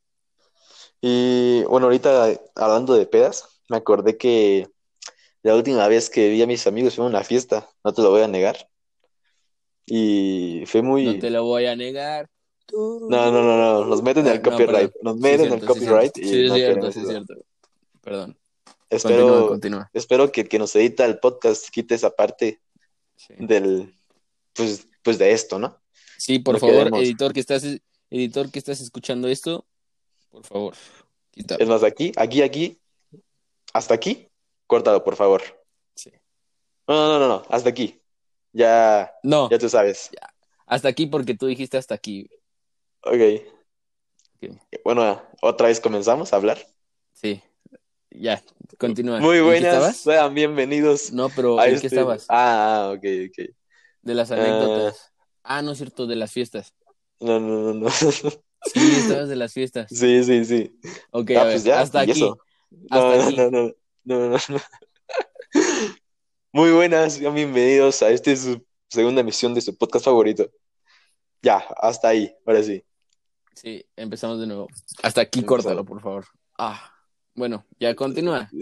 Y 1.01 1.63
bueno, 1.63 1.87
ahorita 1.87 2.39
hablando 2.55 2.93
de 2.93 3.07
pedas, 3.07 3.47
me 3.69 3.77
acordé 3.77 4.17
que 4.17 4.67
la 5.41 5.55
última 5.55 5.87
vez 5.87 6.09
que 6.09 6.29
vi 6.29 6.41
a 6.41 6.47
mis 6.47 6.67
amigos 6.67 6.95
fue 6.95 7.05
en 7.05 7.11
una 7.11 7.23
fiesta, 7.23 7.67
no 7.83 7.93
te 7.93 8.03
lo 8.03 8.11
voy 8.11 8.21
a 8.21 8.27
negar. 8.27 8.69
Y 9.85 10.63
fue 10.67 10.83
muy... 10.83 11.05
No 11.05 11.19
te 11.19 11.31
lo 11.31 11.43
voy 11.43 11.65
a 11.65 11.75
negar. 11.75 12.29
No, 12.71 12.99
no, 13.09 13.31
no, 13.31 13.57
no, 13.57 13.85
nos 13.85 14.01
meten 14.01 14.27
Ah, 14.27 14.31
el 14.33 14.41
no, 14.41 14.49
copyright, 14.51 14.91
perdón. 14.91 15.03
nos 15.03 15.17
meten 15.17 15.47
es 15.47 15.53
el 15.61 15.65
copyright 15.67 16.11
Sí, 16.15 16.45
es 16.45 16.53
cierto, 16.53 16.91
sí, 16.91 16.99
es 17.01 17.07
cierto. 17.07 17.35
Perdón. 18.01 18.37
Espero, 18.89 19.17
Continúa, 19.27 19.47
continúa. 19.49 19.89
espero 19.93 20.31
que 20.31 20.41
el 20.41 20.49
que 20.49 20.59
nos 20.59 20.75
edita 20.75 21.05
el 21.05 21.19
podcast 21.19 21.69
quite 21.69 21.95
esa 21.95 22.09
parte 22.09 22.61
Sí. 23.15 23.33
del, 23.37 23.93
pues, 24.53 24.87
pues 25.03 25.17
de 25.19 25.31
esto, 25.31 25.59
¿no? 25.59 25.79
Sí, 26.17 26.39
por 26.39 26.55
Lo 26.55 26.59
favor, 26.59 26.87
editor 26.99 27.33
que 27.33 27.39
estás, 27.39 27.63
editor 28.09 28.51
que 28.51 28.59
estás 28.59 28.81
escuchando 28.81 29.27
esto, 29.27 29.65
por 30.29 30.43
favor, 30.45 30.73
quítalo. 31.29 31.61
Es 31.63 31.69
más, 31.69 31.83
aquí, 31.83 32.11
aquí, 32.17 32.41
aquí, 32.41 32.79
hasta 33.73 33.93
aquí, 33.93 34.27
córtalo, 34.67 35.03
por 35.03 35.15
favor. 35.15 35.41
Sí. 35.95 36.11
No, 36.87 36.95
no, 37.07 37.19
no, 37.19 37.27
no, 37.27 37.43
hasta 37.49 37.69
aquí. 37.69 38.01
Ya, 38.53 39.13
No, 39.23 39.49
ya 39.49 39.57
tú 39.59 39.69
sabes. 39.69 40.09
hasta 40.65 40.89
aquí 40.89 41.05
porque 41.05 41.35
tú 41.35 41.45
dijiste 41.47 41.77
hasta 41.77 41.95
aquí. 41.95 42.29
Ok. 43.03 43.43
Ok. 44.43 44.55
Bueno, 44.83 45.21
otra 45.41 45.67
vez 45.67 45.79
comenzamos 45.79 46.33
a 46.33 46.35
hablar. 46.35 46.59
Sí, 47.13 47.41
ya, 48.09 48.41
continúa. 48.77 49.19
Muy 49.19 49.37
¿En 49.37 49.43
qué 49.43 49.47
buenas, 49.47 49.97
sean 49.97 50.33
bienvenidos 50.33 51.11
No, 51.11 51.29
pero 51.29 51.61
¿en 51.63 51.75
este- 51.75 51.81
qué 51.81 51.95
estabas? 51.95 52.25
Ah, 52.29 52.85
ah, 52.85 52.89
ok, 52.91 53.03
ok. 53.29 53.49
De 54.01 54.13
las 54.15 54.31
anécdotas. 54.31 55.11
Ah, 55.43 55.61
no 55.61 55.71
es 55.71 55.77
cierto, 55.77 56.07
de 56.07 56.15
las 56.15 56.31
fiestas. 56.31 56.73
No, 57.19 57.39
no, 57.39 57.73
no, 57.73 57.73
no. 57.73 57.89
Sí, 58.63 58.91
estabas 58.95 59.27
de 59.27 59.35
las 59.35 59.53
fiestas. 59.53 59.87
Sí, 59.89 60.23
sí, 60.23 60.45
sí. 60.45 60.79
Ok, 61.09 61.31
Ah, 61.31 61.41
a 61.41 61.43
ver, 61.45 61.53
pues 61.53 61.63
ya, 61.63 61.81
hasta 61.81 62.01
aquí. 62.01 62.21
No, 62.21 62.37
Hasta 62.91 63.15
no, 63.17 63.23
aquí. 63.23 63.35
no, 63.35 63.49
no, 63.49 63.71
no, 64.03 64.29
no, 64.29 64.37
no. 64.49 64.59
Muy 66.53 66.71
buenas, 66.71 67.13
sean 67.13 67.33
bienvenidos 67.33 68.03
a 68.03 68.11
esta 68.11 68.35
su 68.35 68.63
segunda 68.87 69.21
emisión 69.21 69.53
de 69.55 69.61
su 69.61 69.75
podcast 69.75 70.05
favorito. 70.05 70.47
Ya, 71.41 71.57
hasta 71.77 72.09
ahí, 72.09 72.31
ahora 72.45 72.61
sí. 72.61 72.83
Sí, 73.53 73.85
empezamos 73.95 74.39
de 74.39 74.47
nuevo. 74.47 74.67
Hasta 75.03 75.21
aquí, 75.21 75.43
córtalo, 75.43 75.83
por 75.85 76.01
favor. 76.01 76.25
Ah, 76.57 76.93
bueno, 77.35 77.65
ya 77.79 77.95
continúa. 77.95 78.49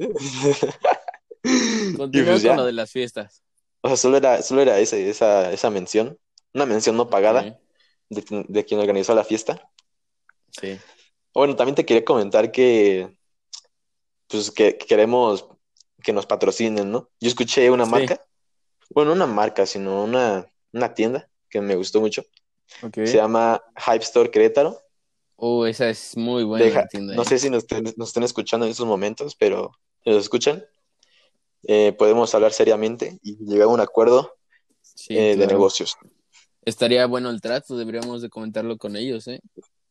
Continúa 1.98 2.31
pues 2.34 2.41
ya, 2.43 2.50
con 2.50 2.58
lo 2.58 2.65
de 2.65 2.74
las 2.74 2.91
fiestas. 2.91 3.43
o 3.81 3.88
sea, 3.88 3.98
solo 3.98 4.17
era, 4.17 4.41
solo 4.41 4.62
era 4.62 4.77
ese- 4.79 5.10
esa, 5.10 5.51
esa 5.51 5.69
mención, 5.69 6.17
una 6.53 6.65
mención 6.65 6.98
no 6.98 7.10
pagada 7.10 7.58
de, 8.10 8.46
de 8.48 8.65
quien 8.65 8.79
organizó 8.79 9.15
la 9.15 9.24
fiesta. 9.24 9.69
Sí. 10.51 10.75
sí. 10.75 10.79
Bueno, 11.34 11.55
también 11.55 11.75
te 11.75 11.86
quería 11.86 12.03
comentar 12.03 12.51
que, 12.51 13.15
pues, 14.27 14.51
que, 14.51 14.77
que 14.77 14.86
queremos 14.86 15.48
que 16.03 16.12
nos 16.13 16.25
patrocinen, 16.25 16.91
¿no? 16.91 17.10
Yo 17.19 17.29
escuché 17.29 17.69
una 17.72 17.86
Sí. 17.86 17.91
marca, 17.91 18.25
bueno, 18.89 19.10
no 19.10 19.15
una 19.24 19.34
marca, 19.34 19.65
sino 19.65 20.03
una, 20.03 20.46
una 20.74 20.93
tienda 20.93 21.29
que 21.50 21.62
me 21.62 21.75
gustó 21.75 22.01
mucho. 22.01 22.24
Se 22.93 23.15
llama 23.17 23.61
Hype 23.75 24.03
Store 24.03 24.29
Querétaro. 24.31 24.79
Oh, 25.35 25.65
esa 25.65 25.89
es 25.89 26.17
muy 26.17 26.43
buena 26.43 26.65
Deja- 26.65 26.88
no 26.93 27.21
eh. 27.21 27.25
sé 27.25 27.39
si 27.39 27.49
nos, 27.49 27.65
estén 27.65 28.23
escuchando 28.23 28.65
en 28.65 28.71
estos 28.71 28.85
momentos, 28.85 29.35
pero 29.35 29.71
si 30.03 30.09
nos 30.09 30.23
escuchan, 30.23 30.63
eh, 31.63 31.93
podemos 31.97 32.33
hablar 32.35 32.51
seriamente 32.51 33.19
y 33.21 33.38
llegar 33.45 33.65
a 33.65 33.71
un 33.71 33.79
acuerdo 33.79 34.33
Sí, 34.81 35.17
eh, 35.17 35.35
de 35.38 35.47
negocios. 35.47 35.97
Estaría 36.65 37.05
bueno 37.07 37.29
el 37.29 37.41
trato, 37.41 37.77
deberíamos 37.77 38.21
de 38.21 38.29
comentarlo 38.29 38.77
con 38.77 38.95
ellos, 38.95 39.27
¿eh? 39.27 39.39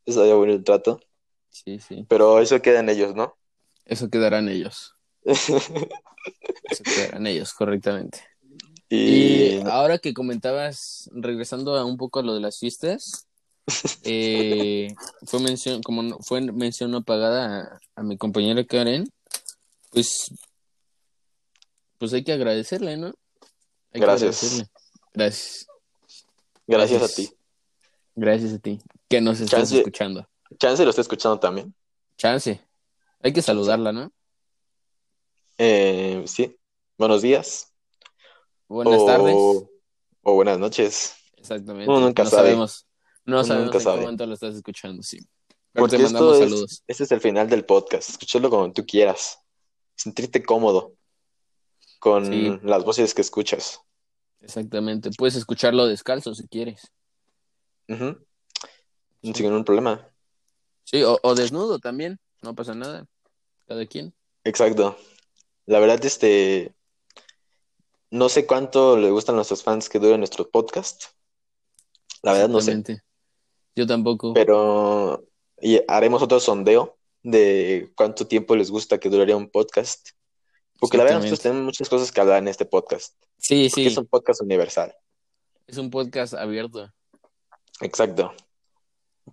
Eso 0.04 0.20
sería 0.20 0.34
bueno 0.34 0.52
el 0.52 0.64
trato, 0.64 1.00
Sí, 1.50 1.78
sí. 1.80 2.04
pero 2.08 2.40
eso 2.40 2.60
queda 2.62 2.80
en 2.80 2.88
ellos, 2.90 3.14
¿no? 3.14 3.36
Eso 3.84 4.10
quedarán 4.10 4.48
ellos. 4.48 4.94
Eso 5.24 6.84
quedarán 6.84 7.26
ellos, 7.26 7.52
correctamente. 7.54 8.20
Y 8.90 8.96
y 9.58 9.60
ahora 9.66 9.98
que 9.98 10.14
comentabas, 10.14 11.10
regresando 11.12 11.76
a 11.76 11.84
un 11.84 11.96
poco 11.96 12.20
a 12.20 12.22
lo 12.22 12.34
de 12.34 12.40
las 12.40 12.58
fiestas, 12.58 13.26
eh, 14.04 14.88
fue 15.26 15.40
mención, 15.40 15.82
como 15.82 16.02
no- 16.02 16.18
fue 16.20 16.40
mención 16.40 16.90
no 16.90 17.02
pagada 17.02 17.80
a, 17.96 18.00
a 18.00 18.02
mi 18.02 18.16
compañera 18.16 18.64
Karen, 18.64 19.04
pues, 19.90 20.30
pues 21.98 22.12
hay 22.14 22.24
que 22.24 22.32
agradecerle, 22.32 22.96
¿no? 22.96 23.08
Hay 23.08 23.14
que 23.92 24.00
Gracias. 24.00 24.42
agradecerle. 24.42 24.70
Gracias. 25.14 25.66
gracias 26.66 27.02
a 27.02 27.08
ti. 27.14 27.30
Gracias 28.14 28.52
a 28.54 28.58
ti. 28.58 28.80
Que 29.08 29.20
nos 29.20 29.40
estás 29.40 29.60
Chance- 29.60 29.78
escuchando. 29.78 30.28
Chance 30.58 30.84
lo 30.84 30.90
está 30.90 31.02
escuchando 31.02 31.38
también. 31.38 31.74
Chance. 32.16 32.60
Hay 33.22 33.32
que 33.32 33.42
saludarla, 33.42 33.92
¿no? 33.92 34.10
Eh, 35.58 36.22
sí, 36.26 36.56
buenos 36.96 37.20
días. 37.22 37.67
Buenas 38.68 39.00
o, 39.00 39.06
tardes. 39.06 39.34
O 40.22 40.34
buenas 40.34 40.58
noches. 40.58 41.14
Exactamente. 41.36 41.90
Uno 41.90 42.00
nunca 42.00 42.24
no 42.24 42.30
sabe. 42.30 42.42
sabemos. 42.48 42.86
No 43.24 43.36
Uno 43.36 43.44
sabemos 43.44 43.66
nunca 43.66 43.78
en 43.78 43.84
sabe. 43.84 43.96
qué 43.98 44.02
momento 44.02 44.26
lo 44.26 44.34
estás 44.34 44.54
escuchando, 44.54 45.02
sí. 45.02 45.18
Pero 45.72 45.82
Porque 45.82 45.96
te 45.96 46.02
mandamos 46.04 46.32
esto 46.34 46.44
es, 46.44 46.50
saludos. 46.50 46.82
este 46.86 47.04
es 47.04 47.12
el 47.12 47.20
final 47.20 47.48
del 47.48 47.64
podcast. 47.64 48.10
Escúchalo 48.10 48.50
como 48.50 48.72
tú 48.72 48.84
quieras. 48.86 49.38
Sentirte 49.96 50.42
cómodo 50.42 50.94
con 51.98 52.26
Sí. 52.26 52.58
las 52.62 52.84
voces 52.84 53.14
que 53.14 53.22
escuchas. 53.22 53.80
Exactamente. 54.40 55.10
Puedes 55.16 55.34
escucharlo 55.36 55.86
descalzo 55.86 56.34
si 56.34 56.46
quieres. 56.46 56.92
Sí. 57.88 57.96
Sin 59.34 59.46
ningún 59.46 59.64
problema. 59.64 60.08
Sí, 60.84 61.02
o, 61.02 61.18
o 61.22 61.34
desnudo 61.34 61.78
también. 61.78 62.18
No 62.42 62.54
pasa 62.54 62.74
nada. 62.74 63.06
Cada 63.66 63.84
quien. 63.86 64.14
Exacto. 64.44 64.96
La 65.66 65.80
verdad, 65.80 66.02
este, 66.04 66.74
no 68.10 68.28
sé 68.28 68.46
cuánto 68.46 68.96
le 68.96 69.10
gustan 69.10 69.34
a 69.34 69.36
nuestros 69.36 69.62
fans 69.62 69.88
que 69.88 69.98
duren 69.98 70.20
nuestro 70.20 70.48
podcast. 70.48 71.04
La 72.22 72.32
verdad 72.32 72.48
no 72.48 72.60
sé. 72.60 73.02
Yo 73.76 73.86
tampoco. 73.86 74.34
Pero 74.34 75.24
y 75.60 75.80
haremos 75.88 76.22
otro 76.22 76.40
sondeo 76.40 76.96
de 77.22 77.92
cuánto 77.96 78.26
tiempo 78.26 78.56
les 78.56 78.70
gusta 78.70 78.98
que 78.98 79.08
duraría 79.08 79.36
un 79.36 79.50
podcast. 79.50 80.10
Porque 80.78 80.96
la 80.96 81.04
verdad 81.04 81.18
nosotros 81.18 81.40
tenemos 81.40 81.64
muchas 81.64 81.88
cosas 81.88 82.12
que 82.12 82.20
hablar 82.20 82.38
en 82.38 82.48
este 82.48 82.64
podcast. 82.64 83.14
Sí, 83.36 83.68
Porque 83.68 83.82
sí. 83.82 83.86
es 83.88 83.96
un 83.96 84.06
podcast 84.06 84.40
universal. 84.42 84.94
Es 85.66 85.76
un 85.76 85.90
podcast 85.90 86.34
abierto. 86.34 86.92
Exacto. 87.80 88.32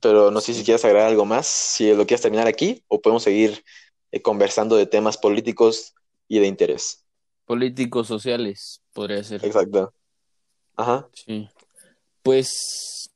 Pero 0.02 0.32
no 0.32 0.42
sé 0.42 0.54
si 0.54 0.64
quieres 0.64 0.84
agregar 0.84 1.08
algo 1.08 1.26
más, 1.26 1.48
si 1.48 1.94
lo 1.94 2.06
quieres 2.06 2.22
terminar 2.22 2.48
aquí, 2.48 2.84
o 2.88 3.00
podemos 3.00 3.24
seguir 3.24 3.64
eh, 4.12 4.22
conversando 4.22 4.76
de 4.76 4.88
temas 4.88 5.18
políticos 5.18 5.94
y 6.28 6.40
de 6.40 6.48
interés. 6.48 7.05
Políticos 7.46 8.08
sociales, 8.08 8.82
podría 8.94 9.24
ser. 9.24 9.46
Exacto. 9.46 9.94
Ajá. 10.76 11.08
Sí. 11.14 11.48
Pues, 12.24 13.12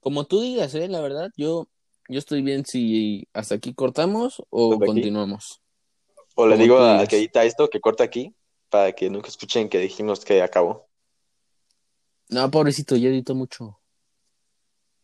como 0.00 0.26
tú 0.26 0.40
digas, 0.42 0.74
¿eh? 0.74 0.88
La 0.88 1.00
verdad, 1.00 1.30
yo, 1.36 1.68
yo 2.08 2.18
estoy 2.18 2.42
bien 2.42 2.64
si 2.66 3.26
hasta 3.32 3.54
aquí 3.54 3.74
cortamos 3.74 4.42
o 4.50 4.78
continuamos. 4.78 5.62
O 6.34 6.46
le 6.46 6.56
digo 6.56 6.78
a 6.78 7.06
que 7.06 7.16
edita 7.16 7.44
esto, 7.44 7.68
que 7.68 7.80
corta 7.80 8.04
aquí, 8.04 8.34
para 8.68 8.92
que 8.92 9.10
nunca 9.10 9.28
escuchen 9.28 9.68
que 9.68 9.78
dijimos 9.78 10.24
que 10.24 10.42
acabó. 10.42 10.88
No, 12.28 12.50
pobrecito, 12.50 12.96
ya 12.96 13.08
edito 13.08 13.34
mucho. 13.34 13.80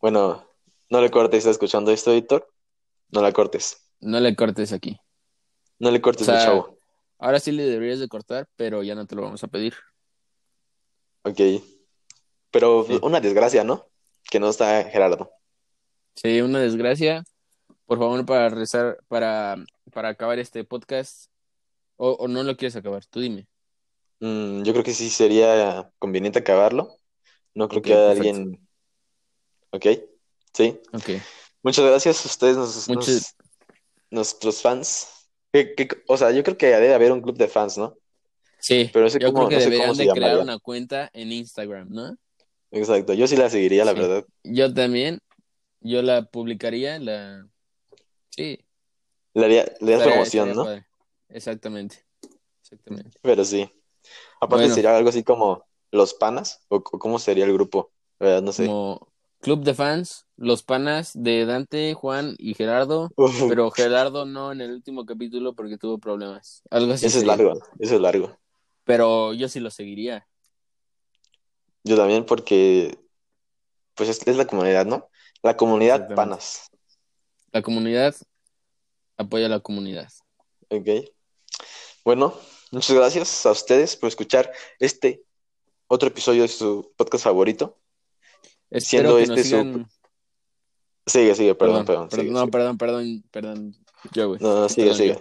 Bueno, 0.01 0.47
no 0.91 1.01
le 1.01 1.11
cortes, 1.11 1.39
¿estás 1.39 1.53
escuchando 1.53 1.91
esto, 1.91 2.13
editor? 2.13 2.53
No 3.09 3.23
la 3.23 3.33
cortes. 3.33 3.91
No 4.01 4.21
le 4.21 4.37
cortes 4.37 4.73
aquí. 4.73 5.01
No 5.79 5.91
le 5.91 6.01
cortes 6.01 6.29
O 6.29 6.31
sea, 6.31 6.45
chavo. 6.45 6.74
Ahora 7.25 7.41
sí 7.41 7.53
le 7.53 7.63
deberías 7.65 8.01
de 8.01 8.09
cortar, 8.09 8.47
pero 8.55 8.83
ya 8.83 8.95
no 8.95 9.07
te 9.07 9.15
lo 9.17 9.23
vamos 9.23 9.43
a 9.43 9.49
pedir. 9.49 9.75
Ok. 11.23 11.41
Pero 12.51 12.85
Sí. 12.87 12.99
una 13.03 13.21
desgracia, 13.21 13.65
¿no? 13.65 13.87
Que 14.31 14.39
no 14.41 14.51
está 14.51 14.85
Gerardo. 14.85 15.31
Sí, 16.17 16.41
una 16.43 16.61
desgracia. 16.61 17.25
Por 17.87 17.99
favor, 17.99 18.25
para 18.27 18.51
rezar, 18.51 18.99
para, 19.09 19.57
para 19.93 20.11
acabar 20.11 20.39
este 20.39 20.65
podcast. 20.65 21.31
O, 21.97 22.11
o 22.11 22.29
no 22.29 22.43
lo 22.43 22.57
quieres 22.57 22.77
acabar, 22.77 23.07
tú 23.07 23.21
dime. 23.21 23.47
Mm, 24.21 24.63
yo 24.63 24.73
creo 24.73 24.85
que 24.85 24.93
sí 24.93 25.09
sería 25.09 25.91
conveniente 25.99 26.41
acabarlo. 26.41 26.99
No 27.55 27.69
creo 27.69 27.81
que 27.83 27.91
perfecto. 27.95 28.29
alguien. 28.29 28.69
¿Ok? 29.71 29.87
Sí. 30.53 30.79
Ok. 30.93 31.23
Muchas 31.63 31.85
gracias 31.87 32.25
a 32.25 32.29
ustedes, 32.29 32.57
nos- 32.57 32.89
Muchas- 32.89 33.07
nos- 33.09 33.35
nuestros 34.11 34.61
fans. 34.61 35.09
Que- 35.55 35.73
que- 35.77 35.89
o 36.09 36.17
sea, 36.17 36.33
yo 36.33 36.43
creo 36.43 36.59
que 36.59 36.67
debe 36.67 36.93
haber 36.95 37.13
un 37.13 37.23
club 37.23 37.37
de 37.37 37.47
fans, 37.47 37.79
¿no? 37.79 37.97
Sí, 38.59 38.91
Pero 38.93 39.07
yo 39.07 39.33
cómo- 39.33 39.47
creo 39.47 39.49
que 39.51 39.55
no 39.55 39.61
sé 39.61 39.71
deberían 39.71 39.97
de 39.97 40.09
crear 40.09 40.39
una 40.39 40.59
cuenta 40.59 41.11
en 41.13 41.31
Instagram, 41.31 41.89
¿no? 41.91 42.17
Exacto, 42.73 43.13
yo 43.15 43.29
sí 43.29 43.37
la 43.37 43.49
seguiría, 43.49 43.85
la 43.85 43.93
Sí. 43.93 44.01
verdad. 44.01 44.25
Yo 44.43 44.75
también, 44.75 45.21
yo 45.81 46.03
la 46.03 46.25
publicaría, 46.25 46.99
la... 46.99 47.47
Sí. 48.31 48.59
Le 49.35 49.45
haría, 49.45 49.65
le 49.65 49.71
harías 49.71 49.81
estaría- 50.01 50.05
promoción, 50.07 50.53
¿no? 50.55 50.65
padre. 50.65 50.87
Exactamente. 51.29 52.05
Exactamente. 52.63 53.17
Pero 53.23 53.45
sí. 53.45 53.63
Aparte 54.41 54.65
Bueno. 54.65 54.75
sería 54.75 54.97
algo 54.97 55.09
así 55.11 55.23
como 55.23 55.65
Los 55.93 56.15
Panas, 56.15 56.65
o, 56.69 56.77
o 56.79 56.81
cómo 56.83 57.21
sería 57.21 57.45
el 57.45 57.53
grupo, 57.53 57.93
¿verdad? 58.19 58.43
No 58.43 58.51
sé. 58.51 58.67
Como 58.67 59.07
club 59.41 59.63
de 59.63 59.75
fans, 59.75 60.24
los 60.37 60.63
panas 60.63 61.13
de 61.15 61.47
Dante, 61.47 61.95
Juan 61.95 62.35
y 62.39 62.55
Gerardo, 62.55 63.11
Uf, 63.17 63.45
pero 63.49 63.71
Gerardo 63.71 64.25
no 64.27 64.51
en 64.53 64.61
el 64.61 64.73
último 64.73 65.07
capítulo 65.07 65.55
porque 65.55 65.79
tuvo 65.79 65.99
problemas. 65.99 66.63
Algo 66.71 66.93
así 66.93 67.07
ese 67.07 67.19
es 67.19 67.25
largo, 67.25 67.53
eso 67.79 67.95
es 67.95 68.01
largo. 68.01 68.37
Pero 68.85 69.33
yo 69.33 69.49
sí 69.49 69.61
lo 69.61 69.71
seguiría. 69.71 70.27
Yo 71.85 71.97
también 71.97 72.25
porque, 72.27 72.99
pues 73.95 74.09
es, 74.09 74.27
es 74.27 74.37
la 74.37 74.47
comunidad, 74.47 74.87
¿no? 74.87 75.09
La 75.43 75.57
comunidad. 75.57 76.15
Panas, 76.15 76.71
La 77.53 77.63
comunidad 77.63 78.15
apoya 79.17 79.47
a 79.47 79.51
la 79.51 79.61
comunidad. 79.61 80.09
¿ok? 80.71 80.89
Bueno, 82.05 82.35
muchas 82.73 82.97
gracias 82.97 83.47
a 83.47 83.53
ustedes 83.53 83.97
por 83.97 84.09
escuchar 84.09 84.51
este 84.79 85.23
otro 85.87 86.09
episodio 86.09 86.43
de 86.43 86.49
su 86.49 86.93
podcast 86.97 87.25
favorito. 87.25 87.79
Espero 88.71 89.15
Siendo 89.15 89.17
que 89.17 89.23
este 89.23 89.35
nos 89.35 89.41
su- 89.43 89.49
sigan. 89.49 89.91
Sigue, 91.07 91.35
sigue, 91.35 91.55
perdón, 91.55 91.85
Perdón, 91.85 92.09
perdón. 92.09 92.09
perdón, 92.09 92.11
sigue, 92.11 92.31
no, 92.33 92.41
sigue. 92.41 92.51
perdón, 92.51 92.79
perdón, 92.79 93.25
perdón. 93.31 93.75
Yo, 94.13 94.29
güey. 94.29 94.41
No, 94.41 94.61
no, 94.61 94.69
sigue, 94.69 94.83
Perdón, 94.91 94.99
sigue. 94.99 95.15
yo. 95.15 95.21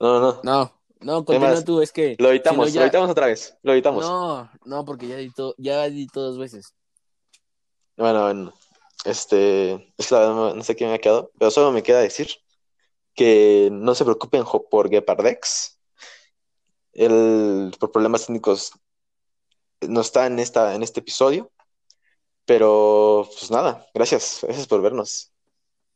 No, 0.00 0.20
no, 0.20 0.40
No, 0.42 0.80
no, 1.00 1.24
continúa 1.24 1.48
Además, 1.48 1.64
tú, 1.64 1.80
es 1.80 1.92
que. 1.92 2.16
lo 2.18 2.30
editamos, 2.30 2.74
lo 2.74 2.82
editamos 2.82 3.10
otra 3.10 3.26
vez, 3.26 3.56
lo 3.62 3.72
editamos. 3.72 4.04
No, 4.04 4.50
no, 4.64 4.84
porque 4.84 5.08
ya 5.08 5.16
edito, 5.16 5.54
ya 5.58 5.84
edito 5.86 6.20
dos 6.22 6.38
veces. 6.38 6.74
Bueno, 7.96 8.22
bueno, 8.22 8.54
este, 9.04 9.92
es 9.96 10.10
la 10.10 10.26
no, 10.28 10.54
no 10.54 10.62
sé 10.64 10.74
qué 10.76 10.86
me 10.86 10.94
ha 10.94 10.98
quedado, 10.98 11.30
pero 11.38 11.50
solo 11.50 11.70
me 11.72 11.82
queda 11.82 12.00
decir 12.00 12.28
que 13.14 13.68
no 13.72 13.94
se 13.94 14.04
preocupen 14.04 14.44
por 14.70 14.90
Gepardex. 14.90 15.78
Él, 16.92 17.72
por 17.78 17.92
problemas 17.92 18.26
técnicos, 18.26 18.72
no 19.80 20.00
está 20.00 20.26
en 20.26 20.38
esta, 20.38 20.74
en 20.74 20.82
este 20.82 21.00
episodio, 21.00 21.50
pero 22.44 23.28
pues 23.38 23.50
nada, 23.50 23.86
gracias, 23.94 24.40
gracias 24.42 24.66
por 24.66 24.82
vernos. 24.82 25.30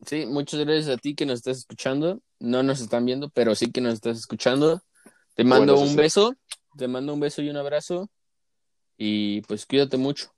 Sí, 0.07 0.27
muchas 0.27 0.61
gracias 0.61 0.89
a 0.89 0.97
ti 0.97 1.15
que 1.15 1.27
nos 1.27 1.37
estás 1.37 1.59
escuchando. 1.59 2.21
No 2.39 2.63
nos 2.63 2.81
están 2.81 3.05
viendo, 3.05 3.31
pero 3.31 3.55
sí 3.55 3.71
que 3.73 3.81
nos 3.81 3.95
estás 3.95 4.19
escuchando. 4.19 4.81
Te 5.35 5.45
mando 5.45 5.75
Bueno, 5.75 5.83
un 5.83 5.91
sí. 5.91 5.97
beso, 5.97 6.35
te 6.77 6.87
mando 6.89 7.15
un 7.15 7.21
beso 7.21 7.43
y 7.43 7.51
un 7.51 7.57
abrazo. 7.57 8.09
Y 8.97 9.41
pues 9.43 9.67
cuídate 9.67 9.97
mucho. 9.97 10.33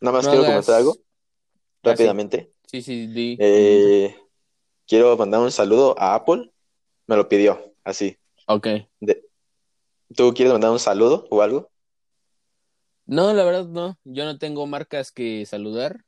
Nada 0.00 0.16
más 0.18 0.24
No 0.24 0.30
quiero 0.32 0.44
hagas- 0.46 0.64
comentar 0.66 0.74
algo 0.76 0.92
Ah, 0.92 1.02
sí. 1.02 1.88
rápidamente. 1.90 2.52
Sí, 2.66 2.82
sí, 2.82 3.06
di. 3.08 3.36
Eh, 3.40 4.16
quiero 4.86 5.16
mandar 5.16 5.40
un 5.40 5.52
saludo 5.52 5.94
a 5.98 6.14
Apple, 6.14 6.50
me 7.06 7.16
lo 7.16 7.28
pidió, 7.28 7.74
así. 7.84 8.16
Ok. 8.46 8.66
De- 9.00 9.24
¿Tú 10.16 10.32
quieres 10.34 10.52
mandar 10.52 10.70
un 10.70 10.78
saludo 10.78 11.26
o 11.30 11.42
algo? 11.42 11.70
No, 13.08 13.32
la 13.32 13.42
verdad 13.42 13.66
no. 13.66 13.98
Yo 14.04 14.26
no 14.26 14.38
tengo 14.38 14.66
marcas 14.66 15.10
que 15.10 15.46
saludar. 15.46 16.04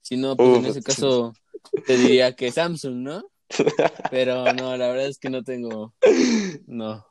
Si 0.00 0.16
no, 0.16 0.36
pues 0.36 0.56
en 0.56 0.66
ese 0.66 0.82
caso 0.84 1.34
te 1.84 1.98
diría 1.98 2.34
que 2.36 2.52
Samsung, 2.52 2.94
¿no? 2.94 3.30
Pero 4.10 4.44
no, 4.52 4.76
la 4.76 4.88
verdad 4.88 5.06
es 5.08 5.18
que 5.18 5.30
no 5.30 5.42
tengo. 5.42 5.94
No. 6.66 7.04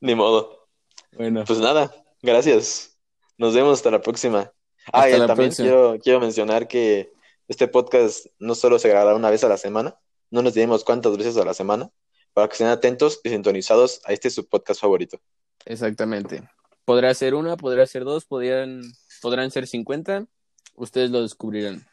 Ni 0.00 0.14
modo. 0.16 0.68
Bueno, 1.12 1.44
Pues 1.46 1.60
nada, 1.60 1.94
gracias. 2.20 2.98
Nos 3.38 3.54
vemos 3.54 3.74
hasta 3.74 3.92
la 3.92 4.00
próxima. 4.00 4.52
Ah, 4.92 5.08
y 5.08 5.12
la 5.12 5.28
también 5.28 5.50
próxima. 5.50 5.68
quiero, 5.68 5.98
quiero 6.02 6.20
mencionar 6.20 6.66
que 6.66 7.12
este 7.46 7.68
podcast 7.68 8.26
no 8.40 8.56
solo 8.56 8.80
se 8.80 8.88
grabará 8.88 9.14
una 9.14 9.30
vez 9.30 9.44
a 9.44 9.48
la 9.48 9.56
semana, 9.56 9.96
no 10.30 10.42
nos 10.42 10.54
diremos 10.54 10.82
cuántas 10.82 11.16
veces 11.16 11.36
a 11.36 11.44
la 11.44 11.54
semana, 11.54 11.90
para 12.32 12.48
que 12.48 12.54
estén 12.54 12.68
atentos 12.68 13.20
y 13.22 13.28
sintonizados 13.28 14.00
a 14.04 14.12
este 14.12 14.30
su 14.30 14.48
podcast 14.48 14.80
favorito. 14.80 15.20
exactamente. 15.64 16.42
Podrá 16.90 17.14
ser 17.14 17.36
una, 17.36 17.56
podrá 17.56 17.86
ser 17.86 18.02
dos, 18.02 18.24
podrían, 18.24 18.82
podrán 19.22 19.52
ser 19.52 19.68
50. 19.68 20.26
Ustedes 20.74 21.12
lo 21.12 21.22
descubrirán. 21.22 21.86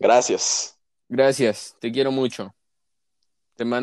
Gracias. 0.00 0.76
Gracias, 1.08 1.76
te 1.78 1.92
quiero 1.92 2.10
mucho. 2.10 2.55